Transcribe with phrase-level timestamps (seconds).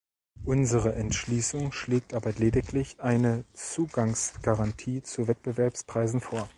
[0.43, 6.49] Unsere Entschließung schlägt aber lediglich eine Zugangsgarantie zu Wettbewerbspreisen vor.